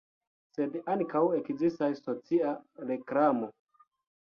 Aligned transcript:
Sed 0.53 0.77
ankaŭ 0.93 1.21
ekzistas 1.41 2.03
socia 2.07 2.57
reklamo. 2.95 3.55